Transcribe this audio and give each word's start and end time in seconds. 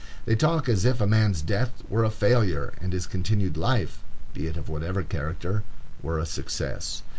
They 0.25 0.35
talk 0.35 0.67
as 0.67 0.83
if 0.83 0.99
a 0.99 1.05
man's 1.05 1.43
death 1.43 1.83
were 1.87 2.03
a 2.03 2.09
failure, 2.09 2.73
and 2.81 2.91
his 2.91 3.05
continued 3.05 3.55
life, 3.55 4.01
be 4.33 4.47
it 4.47 4.57
of 4.57 4.67
whatever 4.67 5.03
character, 5.03 5.61
were 6.01 6.17
a 6.17 6.25
success. 6.25 7.03